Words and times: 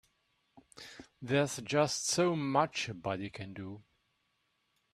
There's 1.21 1.57
just 1.57 2.07
so 2.07 2.35
much 2.35 2.89
a 2.89 2.95
body 2.95 3.29
can 3.29 3.53
do. 3.53 3.83